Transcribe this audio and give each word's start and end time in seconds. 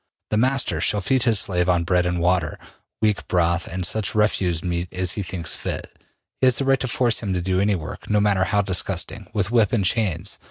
The 0.31 0.37
master 0.37 0.81
shall 0.81 0.99
feed 0.99 1.21
his 1.21 1.39
slave 1.39 1.69
on 1.69 1.83
bread 1.83 2.07
and 2.07 2.19
water, 2.19 2.57
weak 3.03 3.27
broth 3.27 3.67
and 3.67 3.85
such 3.85 4.15
refuse 4.15 4.63
meat 4.63 4.91
as 4.91 5.11
he 5.11 5.21
thinks 5.21 5.53
fit. 5.53 5.95
He 6.41 6.47
has 6.47 6.57
the 6.57 6.65
right 6.65 6.79
to 6.79 6.87
force 6.87 7.21
him 7.21 7.33
to 7.33 7.39
do 7.41 7.59
any 7.59 7.75
work, 7.75 8.09
no 8.09 8.19
matter 8.19 8.45
how 8.45 8.63
disgusting, 8.63 9.27
with 9.33 9.51
whip 9.51 9.71
and 9.71 9.85
chains. 9.85 10.39